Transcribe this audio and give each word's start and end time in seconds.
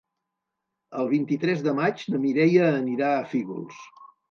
El 1.03 1.09
vint-i-tres 1.11 1.61
de 1.67 1.75
maig 1.81 2.03
na 2.15 2.23
Mireia 2.25 2.73
anirà 2.81 3.13
a 3.13 3.23
Fígols. 3.37 3.81